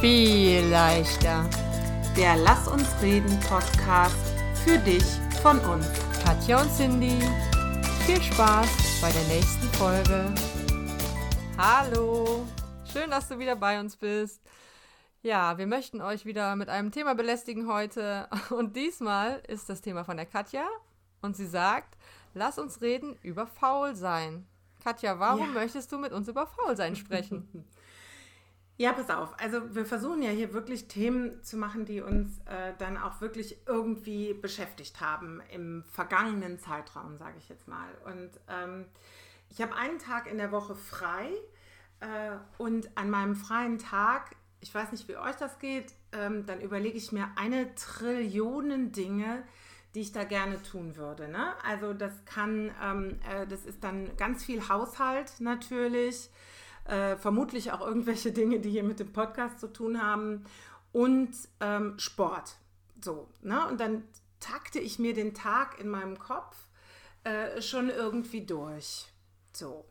[0.00, 1.48] viel leichter.
[2.16, 4.14] Der Lass uns reden Podcast
[4.64, 5.02] für dich
[5.42, 5.86] von uns.
[6.24, 7.18] Katja und Cindy,
[8.06, 10.32] viel Spaß bei der nächsten Folge.
[11.56, 12.46] Hallo,
[12.92, 14.40] schön, dass du wieder bei uns bist.
[15.22, 18.28] Ja, wir möchten euch wieder mit einem Thema belästigen heute.
[18.50, 20.64] Und diesmal ist das Thema von der Katja.
[21.22, 21.98] Und sie sagt,
[22.34, 24.46] lass uns reden über Faulsein.
[24.84, 25.60] Katja, warum ja.
[25.60, 27.48] möchtest du mit uns über Faulsein sprechen?
[28.80, 29.34] Ja, pass auf.
[29.40, 33.58] Also wir versuchen ja hier wirklich Themen zu machen, die uns äh, dann auch wirklich
[33.66, 37.88] irgendwie beschäftigt haben im vergangenen Zeitraum, sage ich jetzt mal.
[38.04, 38.84] Und ähm,
[39.50, 41.28] ich habe einen Tag in der Woche frei
[41.98, 46.60] äh, und an meinem freien Tag, ich weiß nicht, wie euch das geht, ähm, dann
[46.60, 49.42] überlege ich mir eine Trillion Dinge,
[49.96, 51.26] die ich da gerne tun würde.
[51.26, 51.52] Ne?
[51.66, 56.30] Also das kann, ähm, äh, das ist dann ganz viel Haushalt natürlich
[56.88, 60.44] äh, vermutlich auch irgendwelche Dinge, die hier mit dem Podcast zu tun haben
[60.92, 62.56] und ähm, Sport.
[63.00, 63.66] So, ne?
[63.68, 64.04] Und dann
[64.40, 66.56] takte ich mir den Tag in meinem Kopf
[67.24, 69.06] äh, schon irgendwie durch.
[69.52, 69.84] So.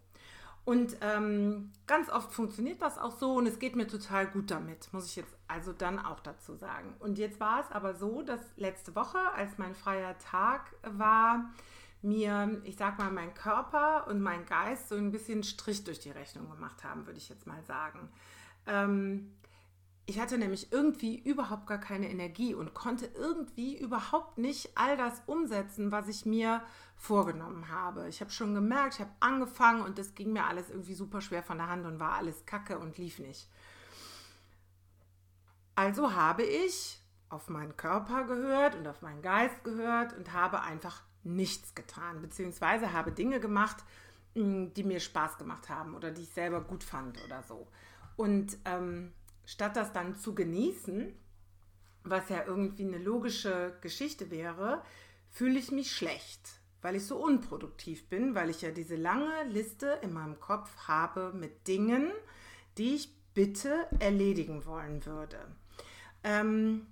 [0.65, 4.91] Und ähm, ganz oft funktioniert das auch so und es geht mir total gut damit,
[4.91, 6.93] muss ich jetzt also dann auch dazu sagen.
[6.99, 11.49] Und jetzt war es aber so, dass letzte Woche, als mein freier Tag war,
[12.01, 16.11] mir, ich sag mal, mein Körper und mein Geist so ein bisschen Strich durch die
[16.11, 18.09] Rechnung gemacht haben, würde ich jetzt mal sagen.
[18.65, 19.33] Ähm,
[20.09, 25.21] ich hatte nämlich irgendwie überhaupt gar keine Energie und konnte irgendwie überhaupt nicht all das
[25.25, 26.61] umsetzen, was ich mir
[26.95, 28.07] vorgenommen habe.
[28.07, 31.43] Ich habe schon gemerkt, ich habe angefangen und das ging mir alles irgendwie super schwer
[31.43, 33.49] von der Hand und war alles kacke und lief nicht.
[35.75, 41.03] Also habe ich auf meinen Körper gehört und auf meinen Geist gehört und habe einfach
[41.27, 43.77] nichts getan, beziehungsweise habe Dinge gemacht,
[44.35, 47.67] mm, die mir Spaß gemacht haben oder die ich selber gut fand oder so.
[48.15, 49.13] Und ähm,
[49.45, 51.13] statt das dann zu genießen,
[52.03, 54.81] was ja irgendwie eine logische Geschichte wäre,
[55.29, 59.99] fühle ich mich schlecht, weil ich so unproduktiv bin, weil ich ja diese lange Liste
[60.01, 62.11] in meinem Kopf habe mit Dingen,
[62.77, 65.37] die ich bitte erledigen wollen würde.
[66.23, 66.87] Ähm,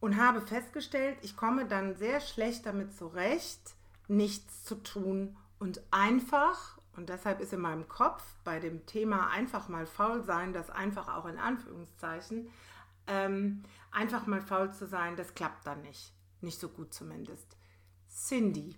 [0.00, 3.74] und habe festgestellt, ich komme dann sehr schlecht damit zurecht,
[4.06, 9.68] nichts zu tun und einfach, und deshalb ist in meinem Kopf bei dem Thema einfach
[9.68, 12.50] mal faul sein, das einfach auch in Anführungszeichen,
[13.06, 16.12] ähm, einfach mal faul zu sein, das klappt dann nicht.
[16.40, 17.56] Nicht so gut zumindest.
[18.08, 18.76] Cindy,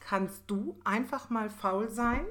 [0.00, 2.24] kannst du einfach mal faul sein?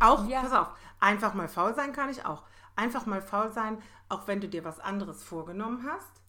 [0.00, 0.40] Auch, ja.
[0.40, 2.44] pass auf, einfach mal faul sein kann ich auch.
[2.74, 6.21] Einfach mal faul sein, auch wenn du dir was anderes vorgenommen hast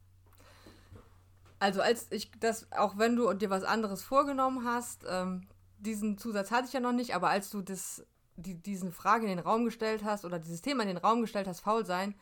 [1.64, 5.48] also als ich das, auch wenn du dir was anderes vorgenommen hast, ähm,
[5.78, 9.38] diesen Zusatz hatte ich ja noch nicht, aber als du das, die, diesen Frage in
[9.38, 12.16] den Raum gestellt hast oder dieses Thema in den Raum gestellt hast, faul sein,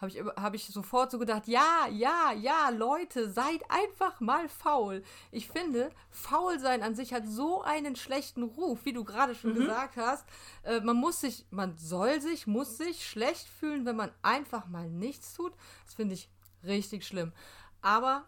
[0.00, 5.02] habe ich, hab ich sofort so gedacht, ja, ja, ja, Leute, seid einfach mal faul.
[5.32, 9.54] Ich finde, faul sein an sich hat so einen schlechten Ruf, wie du gerade schon
[9.54, 9.60] mhm.
[9.60, 10.24] gesagt hast.
[10.62, 14.88] Äh, man muss sich, man soll sich, muss sich schlecht fühlen, wenn man einfach mal
[14.88, 15.52] nichts tut.
[15.84, 16.28] Das finde ich
[16.62, 17.32] richtig schlimm.
[17.82, 18.24] Aber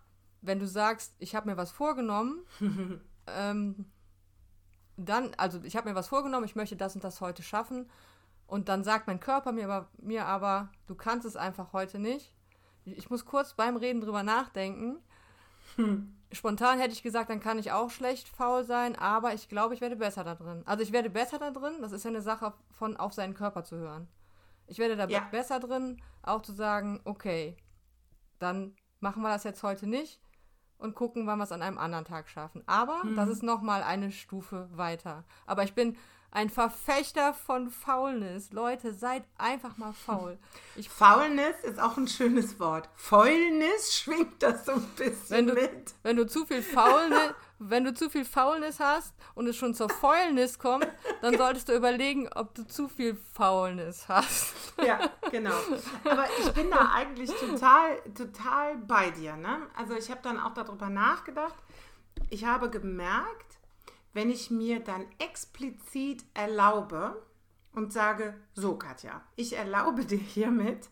[0.46, 2.44] wenn du sagst, ich habe mir was vorgenommen,
[3.26, 3.86] ähm,
[4.96, 7.90] dann, also ich habe mir was vorgenommen, ich möchte das und das heute schaffen,
[8.46, 12.32] und dann sagt mein Körper mir aber, mir aber, du kannst es einfach heute nicht.
[12.84, 14.98] Ich muss kurz beim Reden drüber nachdenken.
[15.74, 16.12] Hm.
[16.32, 19.80] Spontan hätte ich gesagt, dann kann ich auch schlecht faul sein, aber ich glaube, ich
[19.80, 20.62] werde besser da drin.
[20.64, 23.64] Also ich werde besser da drin, das ist ja eine Sache von auf seinen Körper
[23.64, 24.08] zu hören.
[24.66, 25.20] Ich werde da ja.
[25.30, 27.56] besser drin, auch zu sagen, okay,
[28.38, 30.20] dann machen wir das jetzt heute nicht
[30.78, 32.62] und gucken, wann wir es an einem anderen Tag schaffen.
[32.66, 33.16] Aber hm.
[33.16, 35.24] das ist nochmal eine Stufe weiter.
[35.46, 35.96] Aber ich bin
[36.30, 38.52] ein Verfechter von Faulness.
[38.52, 40.38] Leute, seid einfach mal faul.
[40.76, 42.90] Ich Faulness ist auch ein schönes Wort.
[42.96, 45.94] Faulness schwingt das so ein bisschen wenn du, mit.
[46.02, 49.88] Wenn du zu viel Faulness, wenn du zu viel Faulness hast und es schon zur
[49.88, 50.86] Fäulnis kommt,
[51.22, 54.54] dann solltest du überlegen, ob du zu viel Faulness hast.
[54.84, 55.00] Ja,
[55.30, 55.54] genau.
[56.04, 59.36] Aber ich bin da eigentlich total, total bei dir.
[59.36, 59.68] Ne?
[59.74, 61.56] Also ich habe dann auch darüber nachgedacht.
[62.30, 63.58] Ich habe gemerkt,
[64.12, 67.22] wenn ich mir dann explizit erlaube
[67.72, 70.88] und sage, so Katja, ich erlaube dir hiermit,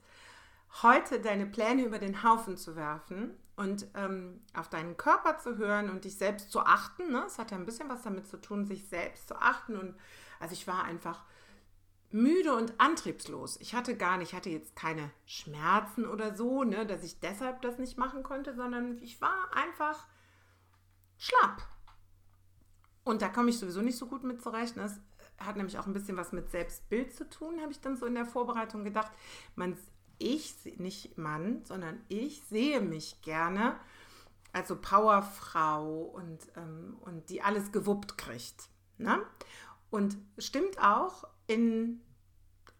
[0.82, 5.90] heute deine Pläne über den Haufen zu werfen und ähm, auf deinen Körper zu hören
[5.90, 7.12] und dich selbst zu achten.
[7.12, 7.24] Ne?
[7.26, 9.76] Es hat ja ein bisschen was damit zu tun, sich selbst zu achten.
[9.76, 9.94] Und
[10.40, 11.24] also ich war einfach
[12.10, 13.58] müde und antriebslos.
[13.60, 17.62] Ich hatte gar nicht, ich hatte jetzt keine Schmerzen oder so, ne, dass ich deshalb
[17.62, 20.06] das nicht machen konnte, sondern ich war einfach
[21.18, 21.62] schlapp.
[23.02, 24.76] Und da komme ich sowieso nicht so gut mit zurecht.
[24.76, 25.00] Das
[25.38, 28.14] hat nämlich auch ein bisschen was mit Selbstbild zu tun, habe ich dann so in
[28.14, 29.12] der Vorbereitung gedacht.
[29.56, 29.76] Man
[30.18, 33.76] ich, nicht Mann, sondern ich sehe mich gerne
[34.54, 38.68] also Powerfrau und, ähm, und die alles gewuppt kriegt.
[38.96, 39.20] Ne?
[39.90, 42.00] Und stimmt auch in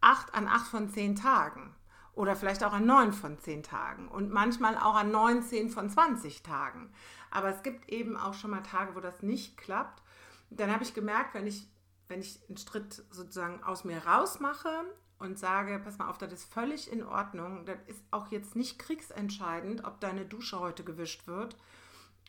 [0.01, 1.75] acht an acht von zehn Tagen
[2.13, 6.43] oder vielleicht auch an neun von zehn Tagen und manchmal auch an 19 von 20
[6.43, 6.93] Tagen.
[7.31, 10.03] Aber es gibt eben auch schon mal Tage, wo das nicht klappt.
[10.51, 11.69] Dann habe ich gemerkt, wenn ich,
[12.07, 14.85] wenn ich einen Schritt sozusagen aus mir raus mache
[15.19, 18.79] und sage, pass mal auf, das ist völlig in Ordnung, das ist auch jetzt nicht
[18.79, 21.57] kriegsentscheidend, ob deine Dusche heute gewischt wird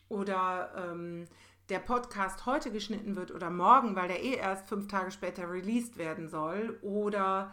[0.08, 1.26] oder ähm,
[1.68, 5.98] der Podcast heute geschnitten wird oder morgen, weil der eh erst fünf Tage später released
[5.98, 7.52] werden soll oder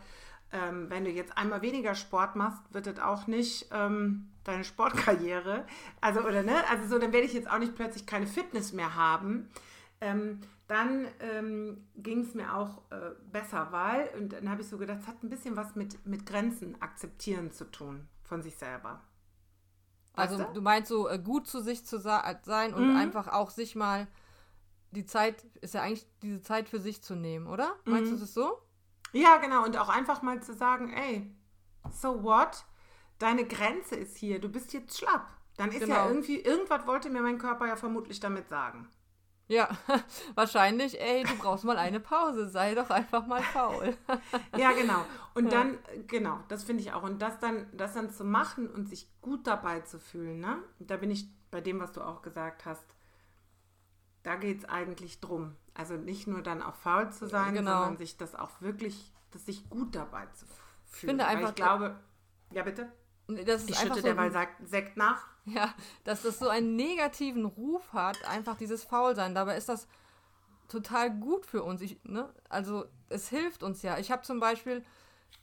[0.51, 5.65] ähm, wenn du jetzt einmal weniger Sport machst, wird das auch nicht ähm, deine Sportkarriere.
[5.99, 6.55] Also, oder ne?
[6.69, 9.49] Also so, dann werde ich jetzt auch nicht plötzlich keine Fitness mehr haben.
[10.73, 15.01] Dann ähm, ging es mir auch äh, besser, weil, und dann habe ich so gedacht,
[15.01, 18.99] es hat ein bisschen was mit, mit Grenzen akzeptieren zu tun von sich selber.
[20.13, 20.53] Also weißt du?
[20.55, 22.97] du meinst so, äh, gut zu sich zu sein und mhm.
[22.97, 24.07] einfach auch sich mal
[24.89, 27.75] die Zeit, ist ja eigentlich diese Zeit für sich zu nehmen, oder?
[27.85, 28.15] Meinst mhm.
[28.15, 28.57] du das so?
[29.11, 29.65] Ja, genau.
[29.65, 31.31] Und auch einfach mal zu sagen, ey,
[31.91, 32.65] so what?
[33.19, 35.27] Deine Grenze ist hier, du bist jetzt schlapp.
[35.55, 35.93] Dann ist genau.
[35.93, 38.89] ja irgendwie, irgendwas wollte mir mein Körper ja vermutlich damit sagen.
[39.53, 39.69] Ja,
[40.35, 43.95] wahrscheinlich, ey, du brauchst mal eine Pause, sei doch einfach mal faul.
[44.57, 45.05] ja, genau.
[45.35, 45.77] Und dann,
[46.07, 47.03] genau, das finde ich auch.
[47.03, 50.57] Und das dann, das dann zu machen und sich gut dabei zu fühlen, ne?
[50.79, 52.83] Da bin ich bei dem, was du auch gesagt hast.
[54.23, 55.55] Da geht es eigentlich drum.
[55.75, 57.71] Also nicht nur dann auch faul zu sein, genau.
[57.73, 60.61] sondern sich das auch wirklich, das sich gut dabei zu fühlen.
[60.85, 61.49] Ich finde einfach.
[61.49, 61.99] Ich glaube,
[62.51, 62.91] ja bitte.
[63.27, 64.31] Ich schütte so derweil
[64.63, 65.27] Sekt nach.
[65.45, 65.73] Ja,
[66.05, 69.35] dass das so einen negativen Ruf hat, einfach dieses Faulsein.
[69.35, 69.89] Dabei ist das
[70.69, 71.81] total gut für uns.
[71.81, 72.33] Ich, ne?
[72.47, 73.97] Also es hilft uns ja.
[73.97, 74.85] Ich habe zum Beispiel,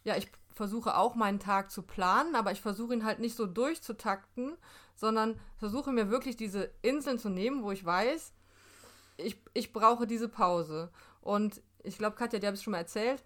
[0.03, 3.45] ja, ich versuche auch meinen Tag zu planen, aber ich versuche ihn halt nicht so
[3.47, 4.57] durchzutakten,
[4.95, 8.33] sondern versuche mir wirklich diese Inseln zu nehmen, wo ich weiß,
[9.19, 10.91] ich, ich brauche diese Pause.
[11.21, 13.23] Und ich glaube, Katja, dir habe ich schon mal erzählt,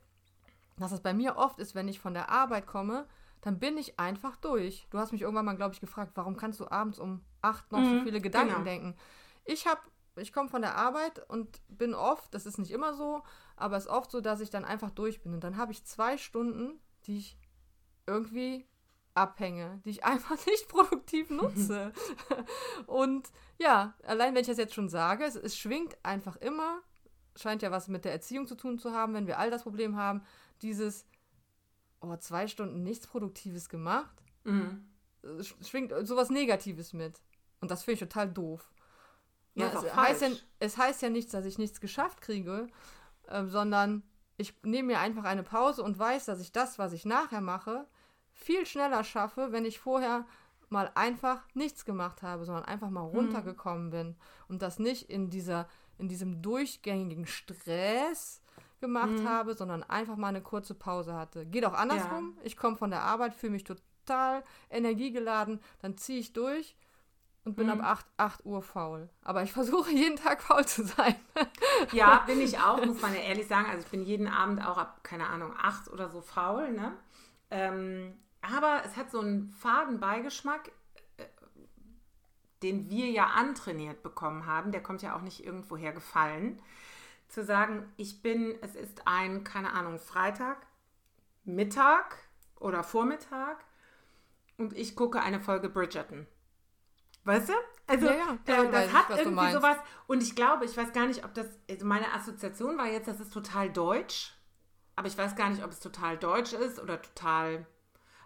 [0.76, 3.06] dass es bei mir oft ist, wenn ich von der Arbeit komme,
[3.44, 4.86] dann bin ich einfach durch.
[4.88, 7.80] Du hast mich irgendwann mal, glaube ich, gefragt, warum kannst du abends um acht noch
[7.80, 8.64] mhm, so viele Gedanken genau.
[8.64, 8.96] denken?
[9.44, 9.82] Ich habe,
[10.16, 13.22] ich komme von der Arbeit und bin oft, das ist nicht immer so,
[13.56, 15.34] aber es ist oft so, dass ich dann einfach durch bin.
[15.34, 17.38] Und dann habe ich zwei Stunden, die ich
[18.06, 18.66] irgendwie
[19.12, 21.92] abhänge, die ich einfach nicht produktiv nutze.
[22.86, 26.80] und ja, allein wenn ich das jetzt schon sage, es, es schwingt einfach immer,
[27.36, 29.96] scheint ja was mit der Erziehung zu tun zu haben, wenn wir all das Problem
[29.96, 30.22] haben,
[30.62, 31.04] dieses
[32.12, 34.14] oh, zwei Stunden nichts Produktives gemacht,
[34.44, 34.84] mhm.
[35.62, 37.20] schwingt sowas Negatives mit.
[37.60, 38.70] Und das finde ich total doof.
[39.54, 40.28] Ja, ja, es, heißt ja,
[40.58, 42.66] es heißt ja nichts, dass ich nichts geschafft kriege,
[43.28, 44.02] äh, sondern
[44.36, 47.86] ich nehme mir einfach eine Pause und weiß, dass ich das, was ich nachher mache,
[48.32, 50.26] viel schneller schaffe, wenn ich vorher
[50.68, 53.16] mal einfach nichts gemacht habe, sondern einfach mal mhm.
[53.16, 53.90] runtergekommen mhm.
[53.90, 54.16] bin
[54.48, 55.68] und das nicht in dieser
[55.98, 58.42] in diesem durchgängigen Stress
[58.84, 59.28] gemacht mhm.
[59.28, 61.46] habe, sondern einfach mal eine kurze Pause hatte.
[61.46, 62.34] Geht auch andersrum.
[62.36, 62.44] Ja.
[62.44, 66.76] Ich komme von der Arbeit, fühle mich total energiegeladen, dann ziehe ich durch
[67.44, 67.80] und bin mhm.
[67.80, 69.08] ab 8, 8 Uhr faul.
[69.22, 71.14] Aber ich versuche jeden Tag faul zu sein.
[71.92, 73.66] ja, bin ich auch, muss man ja ehrlich sagen.
[73.66, 76.70] Also ich bin jeden Abend auch ab, keine Ahnung, 8 oder so faul.
[76.72, 76.92] Ne?
[77.50, 80.70] Ähm, aber es hat so einen faden Beigeschmack,
[81.16, 81.24] äh,
[82.62, 84.72] den wir ja antrainiert bekommen haben.
[84.72, 86.60] Der kommt ja auch nicht irgendwoher gefallen
[87.28, 90.66] zu sagen, ich bin, es ist ein, keine Ahnung, Freitag,
[91.44, 92.16] Mittag
[92.58, 93.64] oder Vormittag
[94.56, 96.26] und ich gucke eine Folge Bridgerton.
[97.24, 97.54] Weißt du?
[97.86, 99.76] Also, ja, ja, äh, das hat ich, irgendwie sowas.
[100.06, 103.20] Und ich glaube, ich weiß gar nicht, ob das, also meine Assoziation war jetzt, das
[103.20, 104.34] ist total deutsch.
[104.96, 107.66] Aber ich weiß gar nicht, ob es total deutsch ist oder total.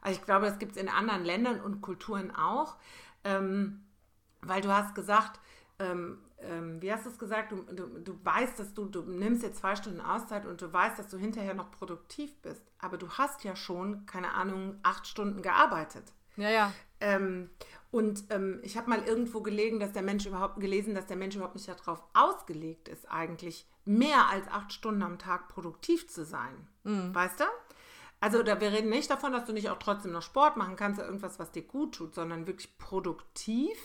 [0.00, 2.76] Also, ich glaube, das gibt es in anderen Ländern und Kulturen auch.
[3.24, 3.84] Ähm,
[4.40, 5.40] weil du hast gesagt,
[5.78, 9.42] ähm, ähm, wie hast du es gesagt, du, du, du weißt, dass du, du nimmst
[9.42, 12.62] jetzt zwei Stunden Auszeit und du weißt, dass du hinterher noch produktiv bist.
[12.78, 16.04] Aber du hast ja schon, keine Ahnung, acht Stunden gearbeitet.
[16.36, 16.72] Ja, ja.
[17.00, 17.50] Ähm,
[17.90, 21.34] und ähm, ich habe mal irgendwo gelegen, dass der Mensch überhaupt gelesen, dass der Mensch
[21.34, 26.68] überhaupt nicht darauf ausgelegt ist, eigentlich mehr als acht Stunden am Tag produktiv zu sein.
[26.84, 27.14] Mhm.
[27.14, 27.44] Weißt du?
[28.20, 30.98] Also da, wir reden nicht davon, dass du nicht auch trotzdem noch Sport machen kannst
[30.98, 33.78] oder irgendwas, was dir gut tut, sondern wirklich produktiv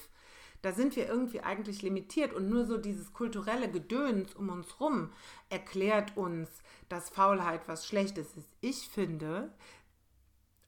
[0.64, 5.12] da sind wir irgendwie eigentlich limitiert und nur so dieses kulturelle Gedöns um uns rum
[5.50, 6.50] erklärt uns,
[6.88, 8.48] dass Faulheit was Schlechtes ist.
[8.62, 9.52] Ich finde,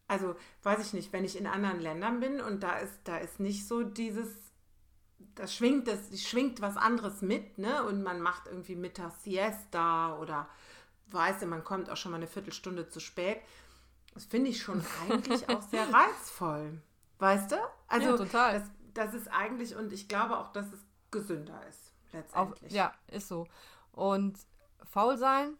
[0.09, 3.39] also weiß ich nicht, wenn ich in anderen Ländern bin und da ist, da ist
[3.39, 4.27] nicht so dieses,
[5.33, 7.81] das schwingt, das schwingt was anderes mit, ne?
[7.85, 10.49] Und man macht irgendwie Mittags Siesta oder
[11.07, 13.37] weiß man kommt auch schon mal eine Viertelstunde zu spät.
[14.13, 16.81] Das finde ich schon eigentlich auch sehr reizvoll.
[17.19, 17.55] Weißt du?
[17.87, 18.59] Also, Ja, total.
[18.59, 20.79] Das, das ist eigentlich, und ich glaube auch, dass es
[21.11, 21.93] gesünder ist,
[22.33, 22.73] Auf, letztendlich.
[22.73, 23.45] ja, ist so.
[23.91, 24.37] Und
[24.89, 25.53] faul sein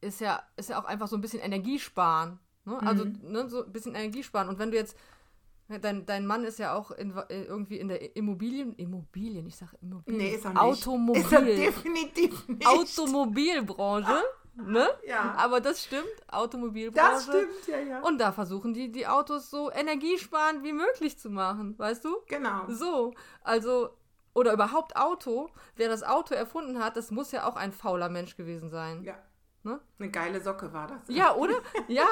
[0.00, 2.38] ist ja, ist ja auch einfach so ein bisschen Energie sparen.
[2.64, 2.78] Ne?
[2.82, 3.20] Also Mhm.
[3.22, 4.48] ne, so ein bisschen Energie sparen.
[4.48, 4.96] Und wenn du jetzt,
[5.68, 9.76] dein, dein Mann ist ja auch in, äh, irgendwie in der Immobilien, Immobilien, ich sage
[9.80, 10.18] Immobilien.
[10.22, 10.60] Nee, ist er nicht.
[10.60, 11.22] Automobil.
[11.22, 12.66] Ist er definitiv nicht.
[12.66, 14.22] Automobilbranche,
[14.56, 14.88] ne?
[15.06, 15.34] Ja.
[15.36, 17.12] Aber das stimmt, Automobilbranche.
[17.12, 18.00] das stimmt, ja, ja.
[18.00, 22.16] Und da versuchen die, die Autos so energiesparend wie möglich zu machen, weißt du?
[22.26, 22.64] genau.
[22.68, 23.90] So, also,
[24.36, 25.48] oder überhaupt Auto.
[25.76, 29.02] Wer das Auto erfunden hat, das muss ja auch ein fauler Mensch gewesen sein.
[29.02, 29.14] Ja.
[29.62, 29.80] Ne?
[29.98, 31.00] Eine geile Socke war das.
[31.08, 31.54] Ja, oder?
[31.88, 32.06] ja.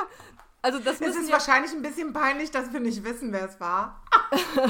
[0.62, 3.60] Also das Es ist ja, wahrscheinlich ein bisschen peinlich, dass wir nicht wissen, wer es
[3.60, 4.02] war.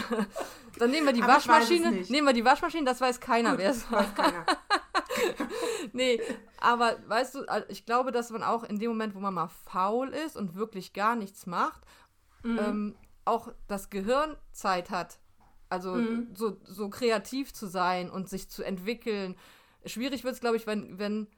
[0.78, 3.70] dann nehmen wir die Aber Waschmaschine, nehmen wir die Waschmaschine, das weiß keiner, Gut, wer
[3.70, 4.00] es war.
[4.00, 4.44] weiß keiner.
[5.92, 6.20] Nee,
[6.58, 10.08] aber weißt du, ich glaube, dass man auch in dem Moment, wo man mal faul
[10.08, 11.82] ist und wirklich gar nichts macht,
[12.42, 12.58] Mhm.
[12.58, 15.18] ähm, auch das Gehirn Zeit hat.
[15.70, 16.28] Also Mhm.
[16.34, 19.36] so, so kreativ zu sein und sich zu entwickeln.
[19.86, 21.28] Schwierig wird es, glaube ich, wenn, wenn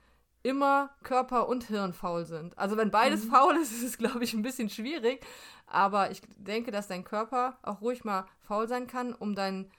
[0.42, 2.56] immer Körper und Hirn faul sind.
[2.58, 3.30] Also wenn beides Mhm.
[3.30, 5.24] faul ist, ist es, glaube ich, ein bisschen schwierig.
[5.66, 9.70] Aber ich denke, dass dein Körper auch ruhig mal faul sein kann, um dein,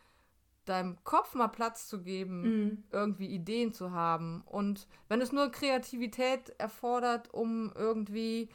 [0.70, 2.84] deinem Kopf mal Platz zu geben Mhm.
[2.92, 4.42] irgendwie Ideen zu haben.
[4.46, 8.50] Und wenn es nur Kreativität erfordert, um irgendwie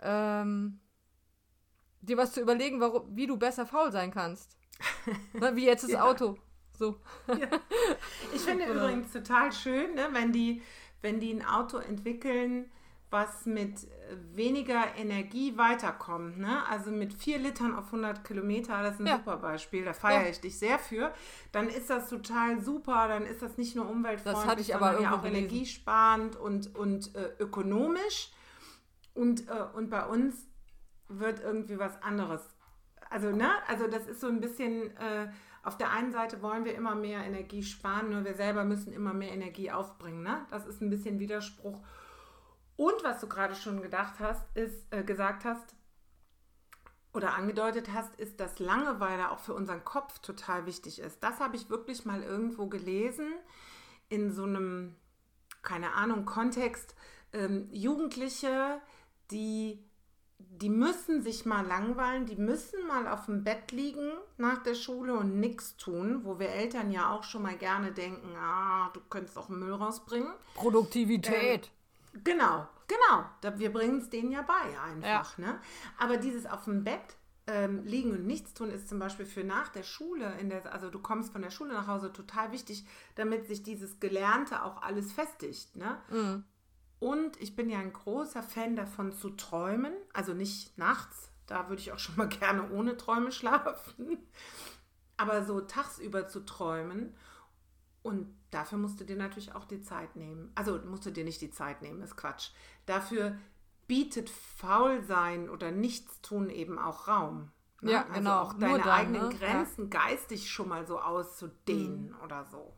[0.00, 0.80] ähm,
[2.02, 4.56] dir was zu überlegen, warum, wie du besser faul sein kannst.
[5.32, 6.04] ne, wie jetzt das Ja.
[6.04, 6.36] Auto.
[6.78, 7.00] So.
[8.34, 10.62] Ich finde Oder- übrigens total schön, ne, wenn, die,
[11.00, 12.70] wenn die ein Auto entwickeln,
[13.16, 16.38] was mit äh, weniger Energie weiterkommt.
[16.38, 16.66] Ne?
[16.68, 19.16] Also mit 4 Litern auf 100 Kilometer, das ist ein Ja.
[19.16, 20.28] super Beispiel, da feiere Ja.
[20.28, 21.12] ich dich sehr für.
[21.52, 25.44] Dann ist das total super, dann ist das nicht nur umweltfreundlich, sondern ja auch gelesen.
[25.44, 28.30] energiesparend und, und äh, ökonomisch.
[29.14, 30.46] Und, äh, und bei uns
[31.08, 32.42] wird irgendwie was anderes.
[33.08, 33.48] Also, ne?
[33.68, 35.28] Also das ist so ein bisschen, äh,
[35.62, 39.14] auf der einen Seite wollen wir immer mehr Energie sparen, nur wir selber müssen immer
[39.14, 40.44] mehr Energie aufbringen, ne?
[40.50, 41.78] Das ist ein bisschen Widerspruch.
[42.76, 45.74] Und was du gerade schon gedacht hast, ist, äh, gesagt hast
[47.12, 51.22] oder angedeutet hast, ist, dass Langeweile auch für unseren Kopf total wichtig ist.
[51.22, 53.32] Das habe ich wirklich mal irgendwo gelesen
[54.10, 54.94] in so einem,
[55.62, 56.94] keine Ahnung, Kontext.
[57.32, 58.80] Ähm, Jugendliche,
[59.30, 59.82] die
[60.38, 65.14] die müssen sich mal langweilen, die müssen mal auf dem Bett liegen nach der Schule
[65.14, 69.38] und nichts tun, wo wir Eltern ja auch schon mal gerne denken, ah, du könntest
[69.38, 70.32] auch Müll rausbringen.
[70.54, 71.70] Produktivität.
[72.24, 73.56] Genau, genau.
[73.56, 75.38] Wir bringen es denen ja bei einfach.
[75.38, 75.60] Ne?
[75.98, 79.68] Aber dieses auf dem Bett ähm, liegen und nichts tun ist zum Beispiel für nach
[79.68, 83.46] der Schule, in der, also du kommst von der Schule nach Hause, total wichtig, damit
[83.46, 85.76] sich dieses Gelernte auch alles festigt.
[85.76, 85.98] Ne?
[86.10, 86.44] Mhm.
[86.98, 91.80] Und ich bin ja ein großer Fan davon zu träumen, also nicht nachts, da würde
[91.80, 94.18] ich auch schon mal gerne ohne Träume schlafen,
[95.16, 97.14] aber so tagsüber zu träumen.
[98.06, 100.52] Und dafür musst du dir natürlich auch die Zeit nehmen.
[100.54, 102.50] Also musst du dir nicht die Zeit nehmen, ist Quatsch.
[102.86, 103.36] Dafür
[103.88, 107.50] bietet Faulsein oder Nichtstun eben auch Raum.
[107.80, 107.90] ne?
[107.92, 109.34] Ja, also genau, auch deine dann, eigenen ne?
[109.34, 112.76] Grenzen geistig schon mal so auszudehnen oder so.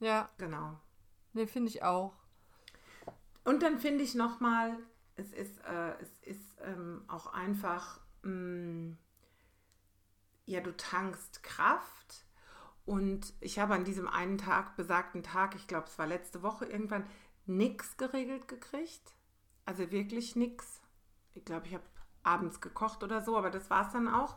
[0.00, 0.78] Ja, Genau.
[1.32, 2.12] nee, finde ich auch.
[3.44, 4.76] Und dann finde ich nochmal,
[5.16, 8.96] es ist, äh, es ist ähm, auch einfach, mh,
[10.44, 12.25] ja, du tankst Kraft.
[12.86, 16.64] Und ich habe an diesem einen Tag, besagten Tag, ich glaube, es war letzte Woche
[16.66, 17.04] irgendwann,
[17.44, 19.12] nichts geregelt gekriegt.
[19.64, 20.80] Also wirklich nichts.
[21.34, 21.84] Ich glaube, ich habe
[22.22, 24.36] abends gekocht oder so, aber das war es dann auch.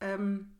[0.00, 0.56] Ähm,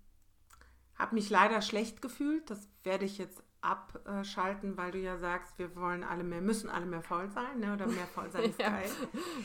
[0.96, 2.48] habe mich leider schlecht gefühlt.
[2.48, 6.86] Das werde ich jetzt abschalten, weil du ja sagst, wir wollen alle mehr, müssen alle
[6.86, 7.74] mehr faul sein, ne?
[7.74, 8.70] Oder mehr faul sein ist Ja.
[8.70, 8.90] geil.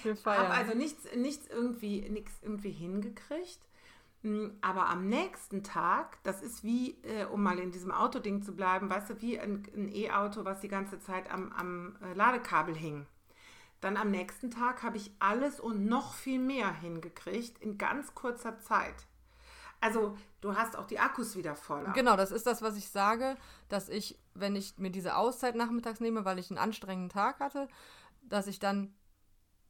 [0.04, 0.52] Wir Habe feiern.
[0.52, 3.60] also nichts, nichts irgendwie, nichts irgendwie hingekriegt.
[4.26, 8.56] Mm, Aber am nächsten Tag, das ist wie, äh, um mal in diesem Autoding zu
[8.56, 9.64] bleiben, weißt du, wie ein
[9.94, 13.06] E-Auto, was die ganze Zeit am, am äh, Ladekabel hing.
[13.82, 18.58] Dann am nächsten Tag habe ich alles und noch viel mehr hingekriegt in ganz kurzer
[18.60, 18.96] Zeit.
[19.80, 21.92] Also du hast auch die Akkus wieder voller.
[21.92, 23.36] Genau, das ist das, was ich sage,
[23.70, 27.68] dass ich, wenn ich mir diese Auszeit nachmittags nehme, weil ich einen anstrengenden Tag hatte,
[28.24, 28.96] dass ich dann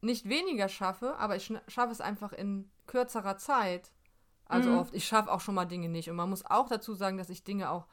[0.00, 3.92] nicht weniger schaffe, aber ich schaffe es einfach in kürzerer Zeit.
[4.46, 4.78] Also Mhm.
[4.78, 4.94] oft.
[4.94, 6.08] Ich schaffe auch schon mal Dinge nicht.
[6.10, 7.86] Und man muss auch dazu sagen, dass ich Dinge auch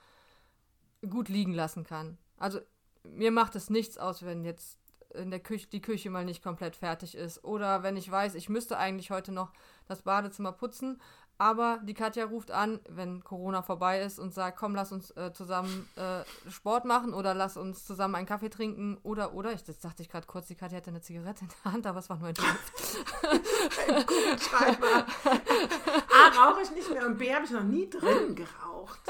[1.09, 2.17] gut liegen lassen kann.
[2.37, 2.59] Also
[3.03, 4.77] mir macht es nichts aus, wenn jetzt
[5.13, 7.43] in der Küche die Küche mal nicht komplett fertig ist.
[7.43, 9.51] Oder wenn ich weiß, ich müsste eigentlich heute noch
[9.87, 11.01] das Badezimmer putzen,
[11.43, 15.33] aber die Katja ruft an, wenn Corona vorbei ist und sagt, komm, lass uns äh,
[15.33, 19.51] zusammen äh, Sport machen oder lass uns zusammen einen Kaffee trinken oder, oder.
[19.51, 21.99] Ich, das dachte ich gerade kurz, die Katja hätte eine Zigarette in der Hand, aber
[21.99, 22.73] es war nur ein Duft.
[24.07, 25.05] Kugelschreiber.
[25.25, 29.01] A, rauche ich nicht mehr und B, habe ich noch nie drin geraucht.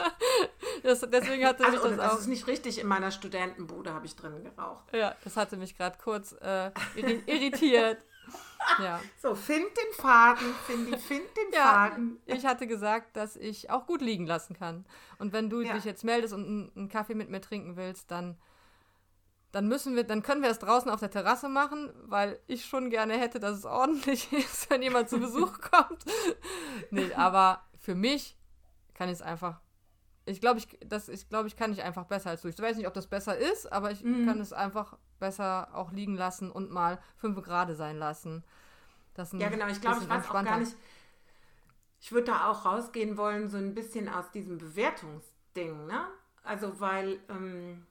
[0.82, 2.20] Das, deswegen hatte Also, mich das das auch...
[2.20, 4.92] ist nicht richtig, in meiner Studentenbude habe ich drin geraucht.
[4.92, 8.04] Ja, das hatte mich gerade kurz äh, irri irritiert.
[8.80, 9.00] Ja.
[9.22, 12.22] So, find den Faden, Cindy, find den Ja, Faden.
[12.26, 14.86] ich hatte gesagt, dass ich auch gut liegen lassen kann.
[15.18, 15.74] Und wenn du Ja.
[15.74, 18.38] dich jetzt meldest und einen, einen Kaffee mit mir trinken willst, dann,
[19.52, 22.90] dann müssen wir, dann können wir es draußen auf der Terrasse machen, weil ich schon
[22.90, 26.04] gerne hätte, dass es ordentlich ist, wenn jemand zu Besuch kommt.
[26.92, 28.38] Nee, aber für mich
[28.94, 29.62] kann ich es einfach.
[30.26, 32.48] Ich glaube, ich, das, ich glaube, ich kann nicht einfach besser als du.
[32.48, 34.26] Ich weiß nicht, ob das besser ist, aber ich Mhm.
[34.26, 38.44] kann es einfach besser auch liegen lassen und mal fünf Grad sein lassen.
[39.14, 39.68] Das Ja, genau.
[39.68, 40.76] Ich glaube, ich weiß auch gar nicht.
[42.02, 46.06] Ich würde da auch rausgehen wollen, so ein bisschen aus diesem Bewertungsding, ne?
[46.44, 47.88] Also, weil, ähm,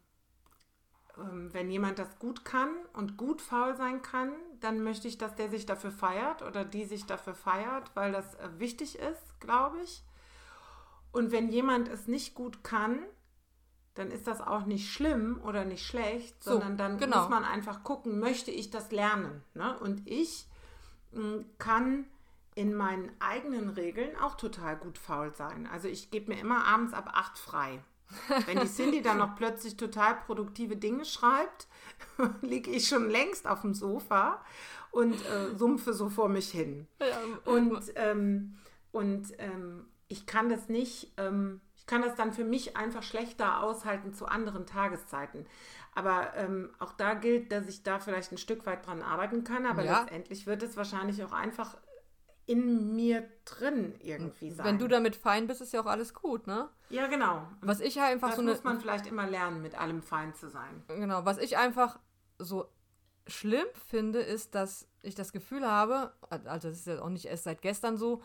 [1.16, 5.34] ähm, wenn jemand das gut kann und gut faul sein kann, dann möchte ich, dass
[5.34, 9.80] der sich dafür feiert oder die sich dafür feiert, weil das äh, wichtig ist, glaube
[9.82, 10.04] ich.
[11.12, 12.98] Und wenn jemand es nicht gut kann,
[13.94, 17.20] dann ist das auch nicht schlimm oder nicht schlecht, So, sondern dann genau.
[17.20, 19.42] muss man einfach gucken, möchte ich das lernen?
[19.54, 19.78] Ne?
[19.80, 20.46] Und ich
[21.12, 22.06] mh, kann
[22.54, 25.66] in meinen eigenen Regeln auch total gut faul sein.
[25.70, 27.82] Also ich gebe mir immer abends ab 8 frei.
[28.46, 31.66] Wenn die Cindy dann noch plötzlich total produktive Dinge schreibt,
[32.42, 34.44] liege ich schon längst auf dem Sofa
[34.90, 36.86] und äh, sumpfe so vor mich hin.
[37.00, 38.58] Ja, Und, ähm,
[38.92, 43.60] und ähm, ich kann das nicht, ähm, ich kann das dann für mich einfach schlechter
[43.60, 45.46] aushalten zu anderen Tageszeiten.
[45.96, 49.66] Aber ähm, auch da gilt, dass ich da vielleicht ein Stück weit dran arbeiten kann,
[49.66, 50.02] aber Ja.
[50.02, 51.76] letztendlich wird es wahrscheinlich auch einfach
[52.46, 54.64] in mir drin irgendwie sein.
[54.64, 56.68] Wenn du damit fein bist, ist ja auch alles gut, ne?
[56.88, 57.48] ja, genau.
[57.62, 60.34] Was ich ja einfach Das so eine, muss man vielleicht immer lernen, mit allem fein
[60.34, 60.84] zu sein.
[60.86, 61.98] genau, was ich einfach
[62.38, 62.68] so
[63.26, 67.42] schlimm finde, ist, dass ich das Gefühl habe, also das ist ja auch nicht erst
[67.44, 68.22] seit gestern so,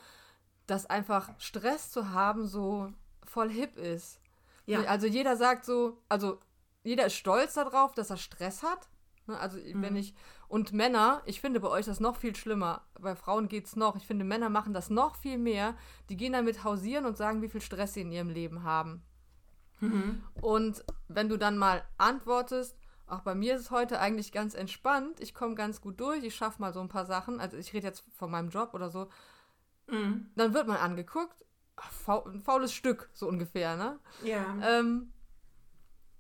[0.68, 2.94] dass einfach Stress zu haben so
[3.30, 4.20] voll hip ist.
[4.66, 4.82] Ja.
[4.84, 6.40] Also jeder sagt so, also
[6.84, 8.90] jeder ist stolz darauf, dass er Stress hat.
[9.28, 10.14] Ne, Also wenn ich,
[10.48, 12.86] und Männer, ich finde bei euch das noch viel schlimmer.
[13.00, 13.96] Bei Frauen geht's noch.
[13.96, 15.76] Ich finde, Männer machen das noch viel mehr.
[16.10, 19.04] Die gehen damit hausieren und sagen, wie viel Stress sie in ihrem Leben haben.
[20.42, 25.20] Und wenn du dann mal antwortest, auch bei mir ist es heute eigentlich ganz entspannt,
[25.20, 27.86] ich komme ganz gut durch, ich schaffe mal so ein paar Sachen, also ich rede
[27.88, 29.08] jetzt von meinem Job oder so,
[29.90, 30.32] Mhm.
[30.36, 31.46] dann wird man angeguckt,
[32.08, 34.00] ein faules Stück, so ungefähr, ne?
[34.24, 34.56] Ja.
[34.62, 35.12] Ähm,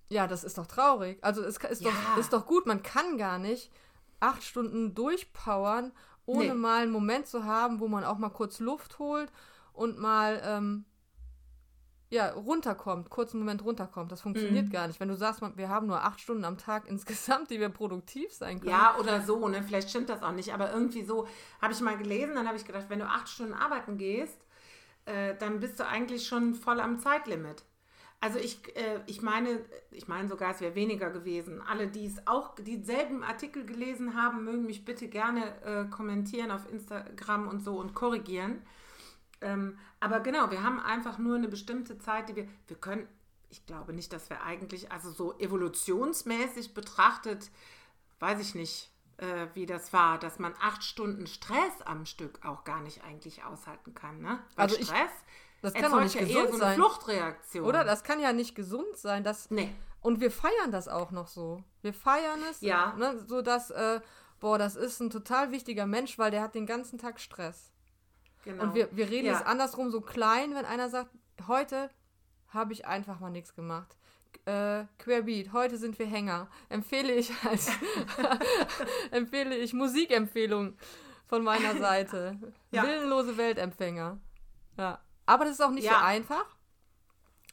[0.09, 1.17] ja, das ist doch traurig.
[1.23, 1.91] Also es ist, Ja.
[1.91, 3.71] doch, ist doch gut, man kann gar nicht
[4.19, 5.91] acht Stunden durchpowern,
[6.25, 6.59] ohne Nee.
[6.59, 9.31] mal einen Moment zu haben, wo man auch mal kurz Luft holt
[9.73, 10.85] und mal ähm,
[12.09, 14.11] ja, runterkommt, kurzen Moment runterkommt.
[14.11, 14.71] Das funktioniert Mhm.
[14.71, 14.99] gar nicht.
[15.01, 18.31] Wenn du sagst, man, wir haben nur acht Stunden am Tag insgesamt, die wir produktiv
[18.33, 18.69] sein können.
[18.71, 19.61] Ja, oder so, ne?
[19.61, 21.27] Vielleicht stimmt das auch nicht, aber irgendwie so
[21.61, 24.39] habe ich mal gelesen, dann habe ich gedacht, wenn du acht Stunden arbeiten gehst,
[25.07, 27.63] äh, dann bist du eigentlich schon voll am Zeitlimit.
[28.19, 31.61] Also ich, äh, ich meine, ich meine sogar, es wäre weniger gewesen.
[31.61, 36.69] Alle, die es auch dieselben Artikel gelesen haben, mögen mich bitte gerne äh, kommentieren auf
[36.71, 38.61] Instagram und so und korrigieren.
[39.39, 43.07] Ähm, aber genau, wir haben einfach nur eine bestimmte Zeit, die wir, wir können,
[43.49, 47.51] ich glaube nicht, dass wir eigentlich, also so evolutionsmäßig betrachtet,
[48.19, 52.63] weiß ich nicht, äh, wie das war, dass man acht Stunden Stress am Stück auch
[52.63, 54.21] gar nicht eigentlich aushalten kann.
[54.21, 54.39] Ne?
[54.55, 55.11] Weil Also ich- Stress
[55.61, 56.75] das kann doch nicht ja gesund so eine sein.
[56.75, 57.65] Fluchtreaktion.
[57.65, 57.83] Oder?
[57.83, 59.23] Das kann ja nicht gesund sein.
[59.23, 59.73] Das, Nee.
[60.01, 61.63] Und wir feiern das auch noch so.
[61.81, 62.93] Wir feiern es, Ja.
[62.93, 63.99] ne, so dass, äh,
[64.39, 67.71] boah, das ist ein total wichtiger Mensch, weil der hat den ganzen Tag Stress.
[68.43, 68.63] Genau.
[68.63, 69.33] Und wir, wir reden Ja.
[69.33, 71.09] es andersrum so klein, wenn einer sagt,
[71.47, 71.89] heute
[72.57, 73.95] habe ich einfach mal nichts gemacht.
[74.45, 76.47] Äh, Querbeat, heute sind wir Hänger.
[76.69, 77.69] Empfehle ich als
[79.11, 80.77] empfehle ich Musikempfehlung
[81.27, 82.37] von meiner Seite.
[82.71, 82.83] Ja.
[82.83, 84.19] Willenlose Weltempfänger.
[84.77, 84.99] Ja.
[85.25, 85.99] Aber das ist auch nicht Ja.
[85.99, 86.45] so einfach.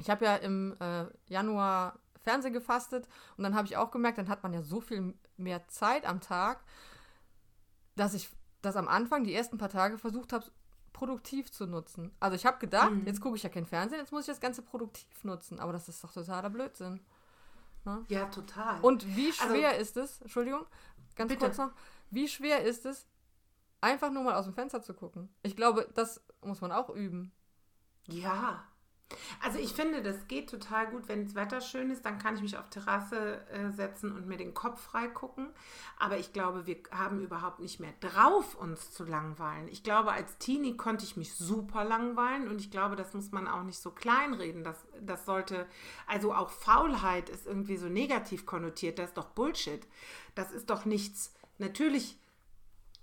[0.01, 4.29] Ich habe ja im äh, Januar Fernsehen gefastet und dann habe ich auch gemerkt, dann
[4.29, 6.65] hat man ja so viel mehr Zeit am Tag,
[7.95, 8.29] dass ich
[8.61, 10.47] das am Anfang die ersten paar Tage versucht habe,
[10.95, 12.11] produktiv zu nutzen.
[12.21, 13.05] Also ich habe gedacht, Mhm.
[13.07, 15.61] jetzt gucke ich ja kein Fernsehen, jetzt muss ich das Ganze produktiv nutzen.
[15.61, 17.01] Aber das ist doch totaler Blödsinn.
[18.09, 18.81] ja, total.
[18.81, 20.65] Und wie Also- schwer ist es, Entschuldigung,
[21.17, 21.45] ganz Bitte.
[21.45, 21.73] kurz noch,
[22.11, 23.07] wie schwer ist es,
[23.83, 25.29] einfach nur mal aus dem Fenster zu gucken?
[25.43, 27.31] Ich glaube, das muss man auch üben.
[28.07, 28.63] ja,
[29.43, 32.43] Also ich finde, das geht total gut, wenn das Wetter schön ist, dann kann ich
[32.43, 35.51] mich auf Terrasse äh, setzen und mir den Kopf frei gucken.
[35.99, 39.69] Aber ich glaube, wir haben überhaupt nicht mehr drauf, uns zu langweilen.
[39.69, 43.47] Ich glaube, als Teenie konnte ich mich super langweilen und ich glaube, das muss man
[43.47, 44.65] auch nicht so kleinreden.
[44.65, 45.67] Das, das sollte,
[46.07, 49.87] also auch Faulheit ist irgendwie so negativ konnotiert, das ist doch Bullshit.
[50.35, 51.35] Das ist doch nichts.
[51.59, 52.19] Natürlich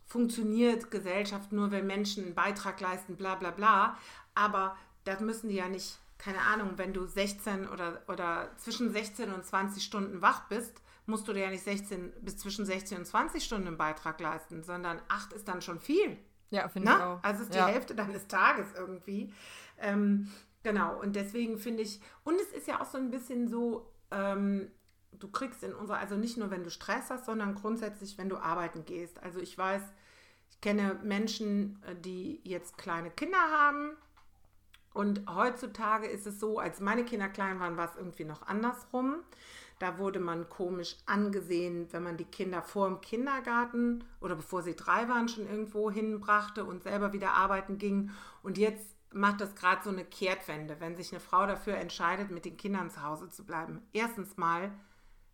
[0.06, 3.98] funktioniert Gesellschaft nur, wenn Menschen einen Beitrag leisten, bla bla bla.
[4.36, 9.32] Aber das müssen die ja nicht, keine Ahnung, wenn du 16 oder, oder zwischen 16
[9.32, 13.06] und 20 Stunden wach bist, musst du dir ja nicht 16 bis zwischen 16 und
[13.06, 16.18] 20 Stunden einen Beitrag leisten, sondern 8 ist dann schon viel.
[16.52, 17.24] Ja, finde ich auch.
[17.24, 17.68] Also ist die ja.
[17.68, 19.34] Hälfte deines Tages irgendwie.
[19.80, 20.30] Ähm,
[20.64, 24.70] genau, und deswegen finde ich, und es ist ja auch so ein bisschen so, ähm,
[25.12, 28.38] du kriegst in unserer, also nicht nur wenn du Stress hast, sondern grundsätzlich, wenn du
[28.38, 29.22] arbeiten gehst.
[29.24, 29.82] Also ich weiß,
[30.52, 33.96] ich kenne Menschen, äh, die jetzt kleine Kinder haben
[34.94, 39.16] und heutzutage ist es so, als meine Kinder klein waren, war es irgendwie noch andersrum.
[39.80, 44.76] Da wurde man komisch angesehen, wenn man die Kinder vor dem Kindergarten oder bevor sie
[44.76, 48.12] drei waren schon irgendwo hinbrachte und selber wieder arbeiten ging.
[48.44, 52.46] Und jetzt macht das gerade so eine Kehrtwende, wenn sich eine Frau dafür entscheidet, mit
[52.46, 53.82] den Kindern zu Hause zu bleiben.
[53.92, 54.72] Erstens mal,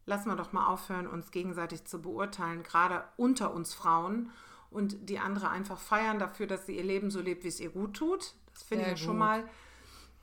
[0.05, 4.31] lassen wir doch mal aufhören, uns gegenseitig zu beurteilen, gerade unter uns Frauen
[4.69, 7.69] und die andere einfach feiern dafür, dass sie ihr Leben so lebt, wie es ihr
[7.69, 8.33] gut tut.
[8.57, 9.47] Das finde ich ja schon mal.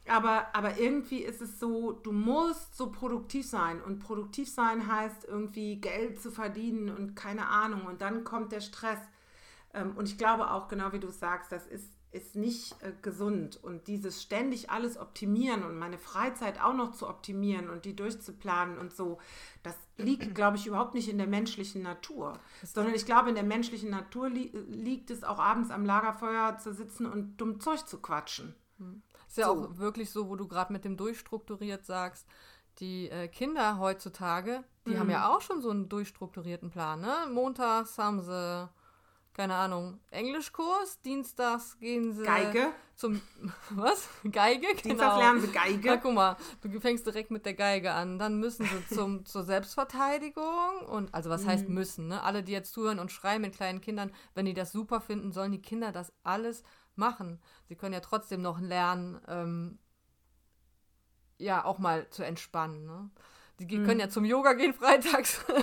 [0.07, 3.81] Aber, aber irgendwie ist es so, du musst so produktiv sein.
[3.81, 7.87] Und produktiv sein heißt irgendwie Geld zu verdienen und keine Ahnung.
[7.87, 8.99] Und dann kommt der Stress.
[9.73, 13.63] Ähm, und ich glaube auch, genau wie du sagst, das ist, ist nicht äh, gesund.
[13.63, 18.79] Und dieses ständig alles optimieren und meine Freizeit auch noch zu optimieren und die durchzuplanen
[18.79, 19.19] und so,
[19.63, 22.39] das liegt, glaube ich, überhaupt nicht in der menschlichen Natur.
[22.63, 26.73] Sondern ich glaube, in der menschlichen Natur li liegt es auch abends am Lagerfeuer zu
[26.73, 28.55] sitzen und dumm Zeug zu quatschen.
[29.27, 29.53] Ist ja so.
[29.53, 32.27] auch wirklich so, wo du gerade mit dem durchstrukturiert sagst,
[32.79, 34.99] die äh, Kinder heutzutage, die mhm.
[34.99, 37.29] haben ja auch schon so einen durchstrukturierten Plan, ne?
[37.31, 38.69] Montags haben sie
[39.35, 42.73] keine Ahnung, Englischkurs, dienstags gehen sie Geige.
[42.95, 43.21] zum
[43.71, 44.09] was?
[44.31, 44.69] Geige?
[44.69, 44.83] Genau.
[44.83, 45.89] Dienstags lernen sie Geige.
[45.89, 48.19] Na, guck mal, du fängst direkt mit der Geige an.
[48.19, 51.49] Dann müssen sie zum, zur Selbstverteidigung und also was mhm.
[51.49, 52.23] heißt müssen, ne?
[52.23, 55.53] Alle, die jetzt zuhören und schreien mit kleinen Kindern, wenn die das super finden, sollen
[55.53, 56.63] die Kinder das alles
[56.95, 57.43] machen.
[57.69, 59.79] Sie können ja trotzdem noch lernen, ähm,
[61.39, 63.11] ja, auch mal zu entspannen, ne?
[63.61, 64.01] Die können hm.
[64.01, 65.45] ja zum Yoga gehen freitags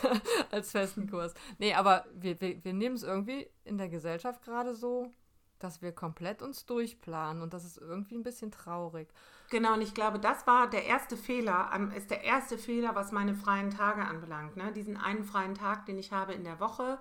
[0.50, 1.34] als festen Kurs.
[1.58, 5.12] Nee, aber wir, wir, wir nehmen es irgendwie in der Gesellschaft gerade so,
[5.58, 9.08] dass wir komplett uns durchplanen und das ist irgendwie ein bisschen traurig.
[9.50, 13.34] Genau, und ich glaube, das war der erste Fehler, ist der erste Fehler, was meine
[13.34, 14.56] freien Tage anbelangt.
[14.56, 14.72] Ne?
[14.72, 16.98] Diesen einen freien Tag, den ich habe in der Woche,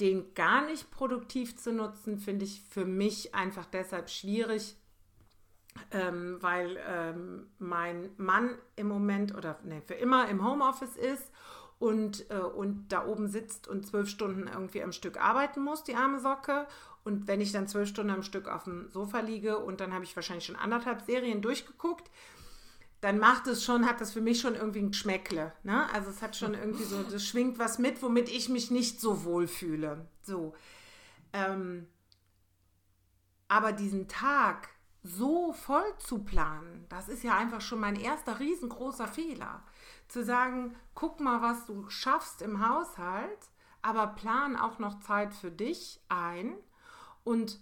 [0.00, 4.76] den gar nicht produktiv zu nutzen, finde ich für mich einfach deshalb schwierig,
[5.90, 11.30] ähm, weil ähm, mein Mann im Moment oder nee, für immer im Homeoffice ist
[11.78, 15.96] und, äh, und da oben sitzt und zwölf Stunden irgendwie am Stück arbeiten muss, die
[15.96, 16.66] arme Socke.
[17.04, 20.04] Und wenn ich dann zwölf Stunden am Stück auf dem Sofa liege und dann habe
[20.04, 22.08] ich wahrscheinlich schon anderthalb Serien durchgeguckt,
[23.00, 25.52] dann macht es schon, hat das für mich schon irgendwie ein Geschmäckle.
[25.64, 25.92] Ne?
[25.92, 29.24] Also es hat schon irgendwie so, das schwingt was mit, womit ich mich nicht so
[29.24, 30.06] wohl fühle.
[30.22, 30.54] So.
[31.32, 31.88] Ähm,
[33.48, 34.68] aber diesen Tag,
[35.02, 39.62] so voll zu planen, das ist ja einfach schon mein erster riesengroßer Fehler.
[40.08, 43.50] Zu sagen, guck mal, was du schaffst im Haushalt,
[43.82, 46.54] aber plan auch noch Zeit für dich ein
[47.24, 47.58] und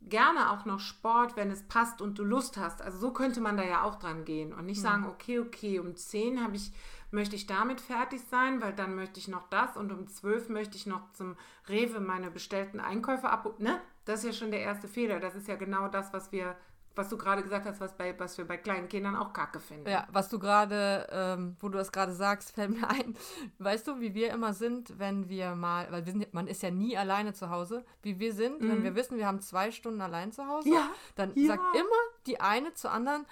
[0.00, 2.82] gerne auch noch Sport, wenn es passt und du Lust hast.
[2.82, 4.82] Also so könnte man da ja auch dran gehen und nicht mhm.
[4.82, 6.72] sagen, okay, okay, um 10 habe ich
[7.14, 10.76] möchte ich damit fertig sein, weil dann möchte ich noch das und um 12 möchte
[10.76, 11.36] ich noch zum
[11.68, 13.58] Rewe meine bestellten Einkäufe ab.
[13.60, 13.80] Ne?
[14.04, 15.20] Das ist ja schon der erste Fehler.
[15.20, 16.56] Das ist ja genau das, was wir,
[16.94, 19.88] was du gerade gesagt hast, was, bei, was wir bei kleinen Kindern auch kacke finden.
[19.88, 23.16] Ja, was du gerade, ähm, wo du das gerade sagst, fällt mir ein.
[23.58, 26.70] Weißt du, wie wir immer sind, wenn wir mal, weil wir sind, man ist ja
[26.70, 28.68] nie alleine zu Hause, wie wir sind, mhm.
[28.68, 31.48] wenn wir wissen, wir haben zwei Stunden allein zu Hause, ja, dann ja.
[31.48, 33.26] sagt immer die eine zur anderen,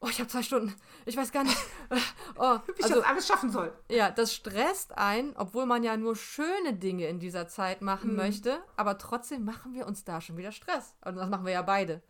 [0.00, 1.56] oh, ich habe zwei Stunden, ich weiß gar nicht,
[2.36, 3.72] oh, wie ich also, das alles schaffen soll.
[3.90, 8.16] Ja, das stresst ein, obwohl man ja nur schöne Dinge in dieser Zeit machen mhm.
[8.16, 10.94] möchte, aber trotzdem machen wir uns da schon wieder Stress.
[11.04, 12.02] Und das machen wir ja beide.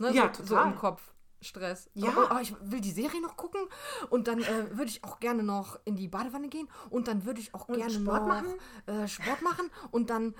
[0.00, 0.12] Ne?
[0.12, 0.46] Ja, so, total.
[0.46, 1.10] so im Kopf.
[1.40, 1.90] Stress.
[1.92, 2.08] Ja.
[2.16, 3.60] Oh, oh, ich will die Serie noch gucken
[4.08, 7.38] und dann äh, würde ich auch gerne noch in die Badewanne gehen und dann würde
[7.38, 8.54] ich auch und gerne Sport noch machen?
[8.86, 10.34] Äh, Sport machen und dann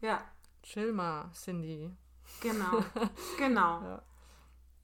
[0.00, 0.22] ja.
[0.62, 1.90] Chill mal, Cindy.
[2.40, 2.84] Genau.
[3.38, 3.82] Genau.
[3.82, 4.02] Ja.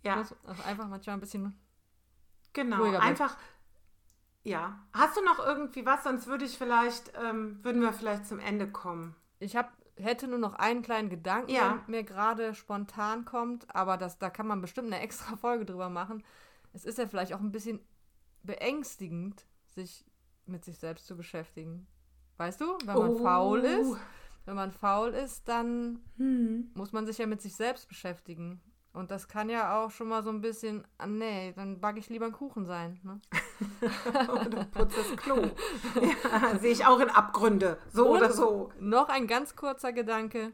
[0.03, 0.23] Ja.
[0.47, 1.59] Auch einfach manchmal ein bisschen.
[2.53, 3.37] Genau, einfach.
[4.43, 4.81] Ja.
[4.93, 6.03] Hast du noch irgendwie was?
[6.05, 9.15] Sonst würde ich vielleicht, ähm, würden wir vielleicht zum Ende kommen.
[9.39, 11.73] Ich habe hätte nur noch einen kleinen Gedanken, Ja.
[11.75, 15.91] der mir gerade spontan kommt, aber das, da kann man bestimmt eine extra Folge drüber
[15.91, 16.25] machen.
[16.73, 17.81] Es ist ja vielleicht auch ein bisschen
[18.43, 20.05] beängstigend, sich
[20.47, 21.87] mit sich selbst zu beschäftigen.
[22.39, 23.19] Weißt du, wenn man Oh.
[23.23, 23.97] faul ist,
[24.47, 26.71] wenn man faul ist, dann Hm.
[26.75, 28.61] muss man sich ja mit sich selbst beschäftigen.
[28.93, 32.09] Und das kann ja auch schon mal so ein bisschen, ah nee, dann backe ich
[32.09, 32.99] lieber einen Kuchen sein.
[33.05, 33.21] Ne?
[34.29, 35.37] Oder putz das Klo.
[36.33, 37.79] Ja, sehe ich auch in Abgründe.
[37.93, 38.73] So Und oder so.
[38.81, 40.53] Noch ein ganz kurzer Gedanke.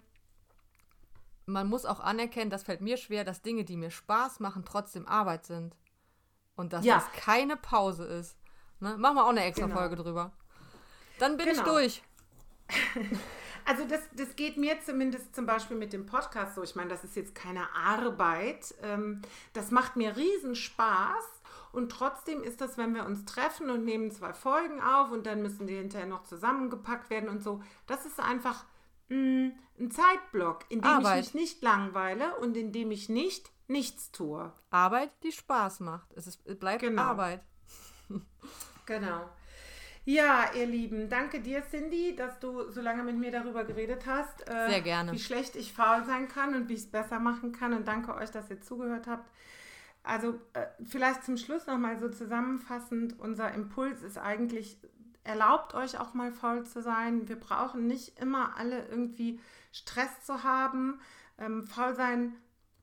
[1.47, 5.07] Man muss auch anerkennen, das fällt mir schwer, dass Dinge, die mir Spaß machen, trotzdem
[5.07, 5.75] Arbeit sind.
[6.57, 6.97] Und dass Ja.
[6.97, 8.37] das keine Pause ist.
[8.81, 8.97] Ne?
[8.99, 9.79] Machen wir auch eine extra Genau.
[9.79, 10.33] Folge drüber.
[11.19, 11.73] Dann bin ich Genau.
[11.73, 12.03] durch.
[13.67, 16.63] Also das, das geht mir zumindest zum Beispiel mit dem Podcast so.
[16.63, 18.75] Ich meine, das ist jetzt keine Arbeit.
[18.83, 21.25] Ähm, das macht mir riesen Spaß.
[21.73, 25.43] Und trotzdem ist das, wenn wir uns treffen und nehmen zwei Folgen auf und dann
[25.43, 27.63] müssen die hinterher noch zusammengepackt werden und so.
[27.87, 28.65] Das ist einfach
[29.09, 31.27] mh, ein Zeitblock, in dem Arbeit.
[31.27, 34.53] ich mich nicht langweile und in dem ich nicht nichts tue.
[34.71, 36.13] Arbeit, die Spaß macht.
[36.15, 37.03] Es, ist, es bleibt Genau.
[37.03, 37.43] Arbeit.
[38.87, 39.29] Genau.
[40.09, 44.49] Ja, ihr Lieben, danke dir, Cindy, dass du so lange mit mir darüber geredet hast.
[44.49, 45.11] äh, Sehr gerne.
[45.11, 47.75] Wie schlecht ich faul sein kann und wie ich es besser machen kann.
[47.75, 49.29] Und danke euch, dass ihr zugehört habt.
[50.05, 54.79] Also äh, vielleicht zum Schluss nochmal so zusammenfassend, unser Impuls ist eigentlich,
[55.25, 57.29] erlaubt euch auch mal faul zu sein.
[57.29, 59.41] Wir brauchen nicht immer alle irgendwie
[59.73, 61.01] Stress zu haben.
[61.37, 62.37] Ähm, faul sein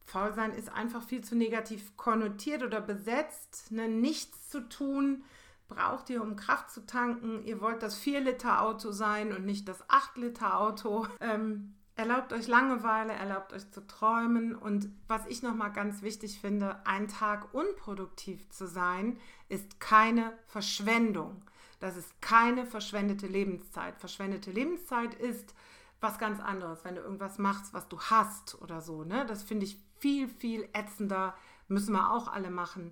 [0.06, 3.72] Faul sein ist einfach viel zu negativ konnotiert oder besetzt.
[3.72, 3.88] Ne?
[3.88, 5.24] Nichts zu tun
[5.68, 7.44] braucht ihr, um Kraft zu tanken.
[7.44, 11.08] Ihr wollt das 4-Liter-Auto sein und nicht das 8-Liter-Auto.
[11.20, 14.56] Ähm, erlaubt euch Langeweile, erlaubt euch zu träumen.
[14.56, 21.42] Und was ich nochmal ganz wichtig finde, ein Tag unproduktiv zu sein, ist keine Verschwendung.
[21.80, 23.98] Das ist keine verschwendete Lebenszeit.
[23.98, 25.54] Verschwendete Lebenszeit ist
[26.00, 29.04] was ganz anderes, wenn du irgendwas machst, was du hast oder so.
[29.04, 29.26] Ne?
[29.26, 31.36] Das finde ich viel, viel ätzender.
[31.68, 32.92] Müssen wir auch alle machen.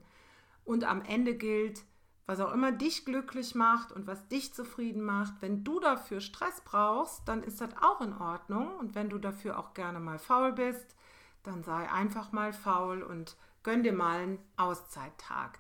[0.64, 1.84] Und am Ende gilt,
[2.26, 6.62] was auch immer dich glücklich macht und was dich zufrieden macht, wenn du dafür Stress
[6.62, 8.76] brauchst, dann ist das auch in Ordnung.
[8.78, 10.96] Und wenn du dafür auch gerne mal faul bist,
[11.44, 15.60] dann sei einfach mal faul und gönn dir mal einen Auszeittag.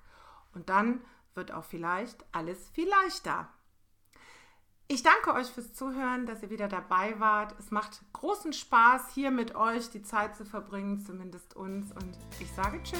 [0.54, 1.02] Und dann
[1.34, 3.47] wird auch vielleicht alles viel leichter.
[4.88, 7.56] Ich danke euch fürs Zuhören, dass ihr wieder dabei wart.
[7.60, 11.93] Es macht großen Spaß, hier mit euch die Zeit zu verbringen, zumindest uns.
[11.93, 13.00] Und ich sage Tschüss.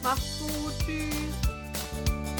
[0.00, 0.72] Macht's gut.
[0.86, 2.37] Tschüss.